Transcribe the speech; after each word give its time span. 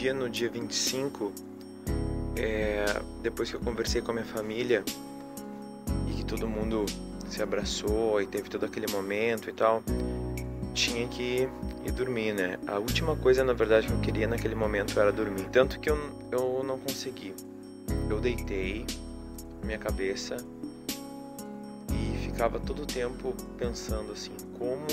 dia, 0.00 0.14
no 0.14 0.30
dia 0.30 0.48
25, 0.48 1.30
é, 2.34 2.86
depois 3.22 3.50
que 3.50 3.56
eu 3.56 3.60
conversei 3.60 4.00
com 4.00 4.12
a 4.12 4.14
minha 4.14 4.26
família 4.26 4.82
e 6.08 6.14
que 6.14 6.24
todo 6.24 6.48
mundo 6.48 6.86
se 7.28 7.42
abraçou 7.42 8.18
e 8.18 8.26
teve 8.26 8.48
todo 8.48 8.64
aquele 8.64 8.90
momento 8.90 9.50
e 9.50 9.52
tal, 9.52 9.82
tinha 10.72 11.06
que 11.06 11.46
ir 11.84 11.92
dormir, 11.92 12.32
né? 12.32 12.58
A 12.66 12.78
última 12.78 13.14
coisa, 13.14 13.44
na 13.44 13.52
verdade, 13.52 13.88
que 13.88 13.92
eu 13.92 14.00
queria 14.00 14.26
naquele 14.26 14.54
momento 14.54 14.98
era 14.98 15.12
dormir. 15.12 15.46
Tanto 15.52 15.78
que 15.78 15.90
eu, 15.90 15.98
eu 16.32 16.64
não 16.64 16.78
consegui. 16.78 17.34
Eu 18.08 18.18
deitei 18.20 18.86
minha 19.62 19.78
cabeça 19.78 20.38
e 21.92 22.18
ficava 22.24 22.58
todo 22.58 22.84
o 22.84 22.86
tempo 22.86 23.34
pensando 23.58 24.12
assim, 24.12 24.32
como 24.58 24.86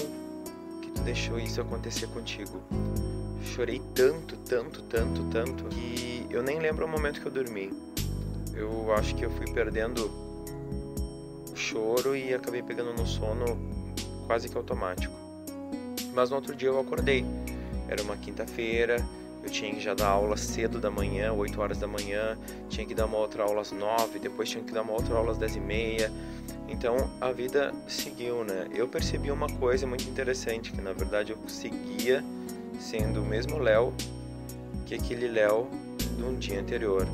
que 0.82 0.92
tu 0.92 1.02
deixou 1.04 1.40
isso 1.40 1.62
acontecer 1.62 2.08
contigo? 2.08 2.62
Chorei 3.56 3.82
tanto, 3.96 4.38
tanto, 4.38 4.84
tanto, 4.84 5.24
tanto 5.32 5.64
que 5.66 6.28
eu 6.30 6.44
nem 6.44 6.60
lembro 6.60 6.86
o 6.86 6.88
momento 6.88 7.20
que 7.20 7.26
eu 7.26 7.32
dormi. 7.32 7.72
Eu 8.54 8.94
acho 8.94 9.16
que 9.16 9.26
eu 9.26 9.32
fui 9.32 9.52
perdendo 9.52 10.12
o 11.52 11.56
choro 11.56 12.16
e 12.16 12.34
acabei 12.34 12.62
pegando 12.62 12.94
no 12.94 13.08
sono 13.08 13.58
quase 14.28 14.48
que 14.48 14.58
automático. 14.58 15.14
Mas 16.14 16.30
no 16.30 16.36
outro 16.36 16.56
dia 16.56 16.70
eu 16.70 16.80
acordei. 16.80 17.26
Era 17.90 18.04
uma 18.04 18.16
quinta-feira, 18.18 19.04
eu 19.44 19.50
tinha 19.50 19.74
que 19.74 19.80
já 19.80 19.94
dar 19.94 20.10
aula 20.10 20.36
cedo 20.36 20.80
da 20.80 20.92
manhã, 20.92 21.32
8 21.32 21.60
horas 21.60 21.78
da 21.78 21.88
manhã, 21.88 22.38
tinha 22.70 22.86
que 22.86 22.94
dar 22.94 23.06
uma 23.06 23.18
outra 23.18 23.44
aula 23.44 23.62
às 23.62 23.72
9, 23.72 24.20
depois 24.20 24.50
tinha 24.50 24.64
que 24.64 24.72
dar 24.72 24.82
uma 24.82 24.94
outra 24.94 25.16
aula 25.16 25.32
às 25.32 25.38
10 25.38 25.56
e 25.56 25.60
meia. 25.60 26.12
Então 26.68 27.10
a 27.22 27.32
vida 27.32 27.74
seguiu, 27.88 28.44
né? 28.44 28.68
Eu 28.72 28.88
percebi 28.88 29.32
uma 29.32 29.48
coisa 29.48 29.88
muito 29.88 30.08
interessante, 30.08 30.72
que 30.72 30.82
na 30.82 30.94
verdade 30.94 31.32
eu 31.32 31.38
seguia 31.48 32.24
sendo 32.80 33.22
o 33.22 33.26
mesmo 33.26 33.60
Léo 33.60 33.94
que 34.86 34.96
aquele 34.96 35.28
Léo 35.28 35.70
de 36.16 36.24
um 36.24 36.36
dia 36.36 36.60
anterior. 36.60 37.08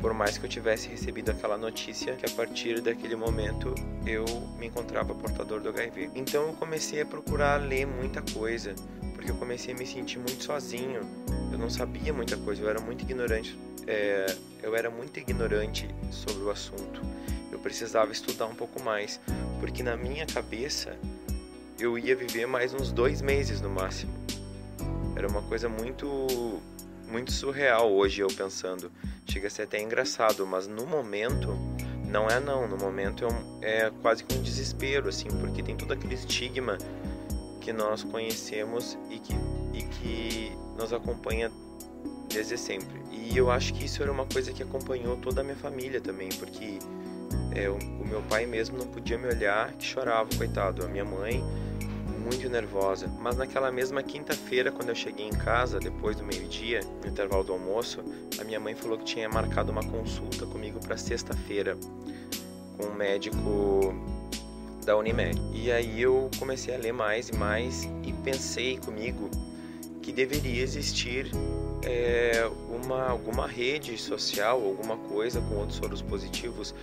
Por 0.00 0.12
mais 0.12 0.36
que 0.36 0.44
eu 0.44 0.50
tivesse 0.50 0.88
recebido 0.88 1.30
aquela 1.30 1.56
notícia 1.56 2.14
que 2.14 2.26
a 2.26 2.30
partir 2.30 2.80
daquele 2.80 3.16
momento 3.16 3.74
eu 4.04 4.24
me 4.58 4.66
encontrava 4.66 5.14
portador 5.14 5.60
do 5.60 5.70
HIV. 5.70 6.10
Então 6.14 6.48
eu 6.48 6.52
comecei 6.54 7.00
a 7.00 7.06
procurar 7.06 7.62
ler 7.62 7.86
muita 7.86 8.20
coisa, 8.32 8.74
porque 9.14 9.30
eu 9.30 9.36
comecei 9.36 9.72
a 9.72 9.76
me 9.76 9.86
sentir 9.86 10.18
muito 10.18 10.44
sozinho. 10.44 11.00
Eu 11.50 11.58
não 11.58 11.70
sabia 11.70 12.12
muita 12.12 12.36
coisa, 12.36 12.60
eu 12.60 12.68
era 12.68 12.80
muito 12.80 13.02
ignorante. 13.02 13.58
É, 13.86 14.26
eu 14.62 14.74
era 14.76 14.90
muito 14.90 15.18
ignorante 15.18 15.88
sobre 16.10 16.42
o 16.42 16.50
assunto. 16.50 17.00
Eu 17.50 17.58
precisava 17.58 18.12
estudar 18.12 18.46
um 18.46 18.54
pouco 18.54 18.82
mais, 18.82 19.20
porque 19.60 19.82
na 19.82 19.96
minha 19.96 20.26
cabeça 20.26 20.98
eu 21.78 21.98
ia 21.98 22.14
viver 22.14 22.46
mais 22.46 22.74
uns 22.74 22.92
dois 22.92 23.22
meses 23.22 23.60
no 23.60 23.70
máximo. 23.70 24.23
Era 25.16 25.28
uma 25.28 25.42
coisa 25.42 25.68
muito, 25.68 26.60
muito 27.08 27.32
surreal 27.32 27.92
hoje 27.92 28.20
eu 28.20 28.28
pensando. 28.28 28.90
Chega 29.26 29.46
a 29.46 29.50
ser 29.50 29.62
até 29.62 29.80
engraçado, 29.80 30.46
mas 30.46 30.66
no 30.66 30.86
momento 30.86 31.56
não 32.08 32.28
é 32.28 32.40
não. 32.40 32.68
No 32.68 32.76
momento 32.76 33.26
é, 33.62 33.86
é 33.86 33.92
quase 34.02 34.24
que 34.24 34.36
um 34.36 34.42
desespero, 34.42 35.08
assim, 35.08 35.28
porque 35.40 35.62
tem 35.62 35.76
todo 35.76 35.92
aquele 35.92 36.14
estigma 36.14 36.78
que 37.60 37.72
nós 37.72 38.04
conhecemos 38.04 38.98
e 39.10 39.18
que, 39.18 39.34
e 39.72 39.82
que 39.82 40.52
nos 40.76 40.92
acompanha 40.92 41.50
desde 42.28 42.58
sempre. 42.58 43.02
E 43.10 43.36
eu 43.36 43.50
acho 43.50 43.72
que 43.72 43.84
isso 43.84 44.02
era 44.02 44.12
uma 44.12 44.26
coisa 44.26 44.52
que 44.52 44.62
acompanhou 44.62 45.16
toda 45.16 45.40
a 45.40 45.44
minha 45.44 45.56
família 45.56 46.00
também, 46.00 46.28
porque 46.30 46.78
é, 47.54 47.68
o, 47.68 47.76
o 47.76 48.06
meu 48.06 48.20
pai 48.22 48.44
mesmo 48.44 48.76
não 48.76 48.86
podia 48.86 49.16
me 49.16 49.26
olhar 49.28 49.72
que 49.72 49.84
chorava, 49.84 50.28
coitado. 50.36 50.84
A 50.84 50.88
minha 50.88 51.04
mãe 51.04 51.42
muito 52.24 52.48
nervosa. 52.48 53.06
Mas 53.20 53.36
naquela 53.36 53.70
mesma 53.70 54.02
quinta-feira, 54.02 54.72
quando 54.72 54.88
eu 54.88 54.94
cheguei 54.94 55.26
em 55.26 55.32
casa, 55.32 55.78
depois 55.78 56.16
do 56.16 56.24
meio-dia, 56.24 56.80
no 57.02 57.08
intervalo 57.08 57.44
do 57.44 57.52
almoço, 57.52 58.02
a 58.40 58.44
minha 58.44 58.58
mãe 58.58 58.74
falou 58.74 58.96
que 58.96 59.04
tinha 59.04 59.28
marcado 59.28 59.70
uma 59.70 59.84
consulta 59.84 60.46
comigo 60.46 60.80
para 60.80 60.96
sexta-feira 60.96 61.76
com 62.76 62.86
um 62.86 62.94
médico 62.94 63.94
da 64.84 64.96
Unimed. 64.96 65.40
E 65.52 65.70
aí 65.70 66.00
eu 66.00 66.30
comecei 66.38 66.74
a 66.74 66.78
ler 66.78 66.92
mais 66.92 67.28
e 67.28 67.36
mais 67.36 67.84
e 68.02 68.12
pensei 68.24 68.78
comigo 68.78 69.30
que 70.02 70.12
deveria 70.12 70.62
existir 70.62 71.30
é, 71.82 72.46
uma, 72.68 73.08
alguma 73.08 73.46
rede 73.46 73.96
social, 73.96 74.62
alguma 74.62 74.96
coisa 74.96 75.40
com 75.40 75.56
outros 75.56 75.78
soros 75.78 76.02
positivos, 76.02 76.74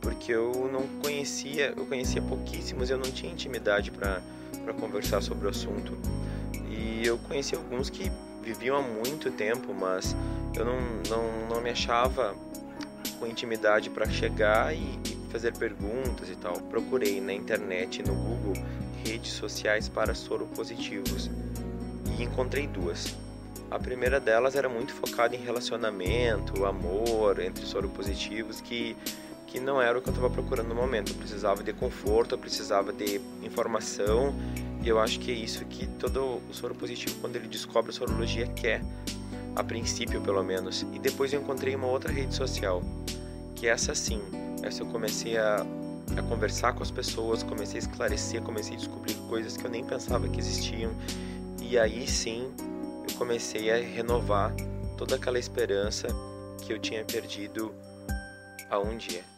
porque 0.00 0.32
eu 0.32 0.68
não 0.72 0.82
conhecia, 1.00 1.72
eu 1.76 1.86
conhecia 1.86 2.20
pouquíssimos, 2.20 2.90
eu 2.90 2.98
não 2.98 3.10
tinha 3.10 3.30
intimidade 3.30 3.90
para 3.90 4.20
conversar 4.72 5.20
sobre 5.22 5.46
o 5.46 5.50
assunto. 5.50 5.98
E 6.70 7.06
eu 7.06 7.18
conheci 7.18 7.54
alguns 7.54 7.90
que 7.90 8.10
viviam 8.42 8.76
há 8.76 8.82
muito 8.82 9.30
tempo, 9.30 9.74
mas 9.74 10.16
eu 10.56 10.64
não, 10.64 10.78
não, 11.08 11.48
não 11.48 11.60
me 11.60 11.70
achava 11.70 12.34
com 13.18 13.26
intimidade 13.26 13.90
para 13.90 14.08
chegar 14.08 14.74
e, 14.74 14.98
e 15.04 15.30
fazer 15.30 15.52
perguntas 15.56 16.30
e 16.30 16.36
tal. 16.36 16.54
Procurei 16.54 17.20
na 17.20 17.32
internet, 17.32 18.02
no 18.02 18.14
Google, 18.14 18.54
redes 19.04 19.32
sociais 19.32 19.88
para 19.88 20.14
soropositivos 20.14 21.30
e 22.16 22.22
encontrei 22.22 22.66
duas. 22.66 23.16
A 23.70 23.78
primeira 23.78 24.20
delas 24.20 24.54
era 24.54 24.68
muito 24.68 24.92
focada 24.94 25.34
em 25.34 25.40
relacionamento, 25.40 26.64
amor 26.64 27.40
entre 27.40 27.66
soropositivos, 27.66 28.60
que, 28.60 28.96
que 29.54 29.60
não 29.60 29.80
era 29.80 29.96
o 29.96 30.02
que 30.02 30.08
eu 30.08 30.12
estava 30.12 30.28
procurando 30.28 30.70
no 30.70 30.74
momento. 30.74 31.12
Eu 31.12 31.14
precisava 31.14 31.62
de 31.62 31.72
conforto, 31.72 32.34
eu 32.34 32.38
precisava 32.38 32.92
de 32.92 33.20
informação, 33.40 34.34
e 34.82 34.88
eu 34.88 34.98
acho 34.98 35.20
que 35.20 35.30
é 35.30 35.34
isso 35.34 35.64
que 35.66 35.86
todo 35.86 36.42
o 36.50 36.52
soropositivo, 36.52 37.14
quando 37.20 37.36
ele 37.36 37.46
descobre 37.46 37.90
a 37.90 37.94
sorologia, 37.94 38.48
quer, 38.48 38.82
a 39.54 39.62
princípio 39.62 40.20
pelo 40.20 40.42
menos. 40.42 40.84
E 40.92 40.98
depois 40.98 41.32
eu 41.32 41.40
encontrei 41.40 41.76
uma 41.76 41.86
outra 41.86 42.12
rede 42.12 42.34
social, 42.34 42.82
que 43.54 43.68
é 43.68 43.70
essa 43.70 43.94
sim, 43.94 44.20
essa 44.60 44.82
eu 44.82 44.86
comecei 44.86 45.38
a, 45.38 45.64
a 46.18 46.22
conversar 46.28 46.72
com 46.72 46.82
as 46.82 46.90
pessoas, 46.90 47.44
comecei 47.44 47.76
a 47.76 47.84
esclarecer, 47.84 48.42
comecei 48.42 48.74
a 48.74 48.78
descobrir 48.78 49.14
coisas 49.28 49.56
que 49.56 49.64
eu 49.64 49.70
nem 49.70 49.84
pensava 49.84 50.28
que 50.28 50.40
existiam, 50.40 50.90
e 51.62 51.78
aí 51.78 52.08
sim 52.08 52.52
eu 53.08 53.14
comecei 53.16 53.70
a 53.70 53.76
renovar 53.76 54.52
toda 54.98 55.14
aquela 55.14 55.38
esperança 55.38 56.08
que 56.66 56.72
eu 56.72 56.78
tinha 56.80 57.04
perdido 57.04 57.72
há 58.68 58.80
um 58.80 58.96
dia. 58.96 59.33